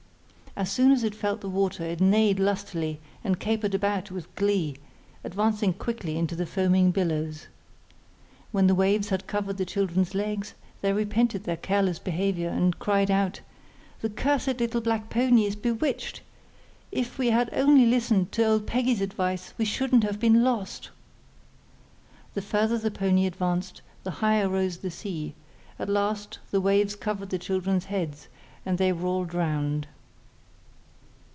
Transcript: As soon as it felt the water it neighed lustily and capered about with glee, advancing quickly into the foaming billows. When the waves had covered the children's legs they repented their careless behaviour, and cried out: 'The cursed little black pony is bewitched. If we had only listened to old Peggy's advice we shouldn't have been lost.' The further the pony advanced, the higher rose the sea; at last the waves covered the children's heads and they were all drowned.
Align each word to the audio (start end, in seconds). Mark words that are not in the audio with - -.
As 0.53 0.69
soon 0.69 0.91
as 0.91 1.05
it 1.05 1.15
felt 1.15 1.39
the 1.39 1.47
water 1.49 1.81
it 1.85 2.01
neighed 2.01 2.37
lustily 2.37 2.99
and 3.23 3.39
capered 3.39 3.73
about 3.73 4.11
with 4.11 4.35
glee, 4.35 4.75
advancing 5.23 5.71
quickly 5.71 6.17
into 6.17 6.35
the 6.35 6.45
foaming 6.45 6.91
billows. 6.91 7.47
When 8.51 8.67
the 8.67 8.75
waves 8.75 9.07
had 9.09 9.27
covered 9.27 9.55
the 9.55 9.65
children's 9.65 10.13
legs 10.13 10.53
they 10.81 10.91
repented 10.91 11.45
their 11.45 11.55
careless 11.55 11.99
behaviour, 11.99 12.49
and 12.49 12.77
cried 12.77 13.09
out: 13.09 13.39
'The 14.01 14.09
cursed 14.09 14.59
little 14.59 14.81
black 14.81 15.09
pony 15.09 15.45
is 15.45 15.55
bewitched. 15.55 16.19
If 16.91 17.17
we 17.17 17.29
had 17.29 17.49
only 17.53 17.85
listened 17.85 18.33
to 18.33 18.45
old 18.45 18.67
Peggy's 18.67 18.99
advice 19.01 19.53
we 19.57 19.63
shouldn't 19.63 20.03
have 20.03 20.19
been 20.19 20.43
lost.' 20.43 20.89
The 22.33 22.41
further 22.41 22.77
the 22.77 22.91
pony 22.91 23.25
advanced, 23.25 23.81
the 24.03 24.11
higher 24.11 24.49
rose 24.49 24.79
the 24.79 24.91
sea; 24.91 25.33
at 25.79 25.87
last 25.87 26.39
the 26.51 26.59
waves 26.61 26.93
covered 26.97 27.29
the 27.29 27.39
children's 27.39 27.85
heads 27.85 28.27
and 28.65 28.77
they 28.77 28.91
were 28.91 29.07
all 29.07 29.23
drowned. 29.23 29.87